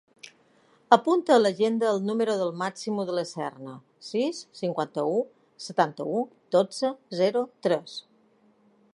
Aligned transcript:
Apunta 0.95 1.33
a 1.33 1.41
l'agenda 1.41 1.89
el 1.95 1.99
número 2.05 2.37
del 2.39 2.53
Máximo 2.61 3.05
De 3.09 3.17
La 3.17 3.25
Serna: 3.31 3.75
sis, 4.07 4.39
cinquanta-u, 4.61 5.19
setanta-u, 5.67 6.23
dotze, 6.57 6.91
zero, 7.21 7.45
tres. 7.67 7.99